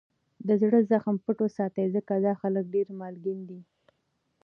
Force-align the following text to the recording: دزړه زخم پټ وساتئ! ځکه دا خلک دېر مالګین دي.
دزړه 0.47 0.79
زخم 0.91 1.15
پټ 1.23 1.37
وساتئ! 1.43 1.85
ځکه 1.95 2.13
دا 2.25 2.33
خلک 2.41 2.65
دېر 2.73 2.87
مالګین 2.99 3.39
دي. 3.49 3.59